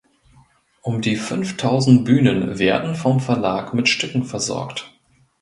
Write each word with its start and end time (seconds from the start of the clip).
Um 0.81 1.01
die 1.01 1.15
fünftausend 1.15 2.05
Bühnen 2.05 2.57
werden 2.57 2.95
vom 2.95 3.19
Verlag 3.19 3.75
mit 3.75 3.87
Stücken 3.87 4.23
versorgt. 4.23 4.91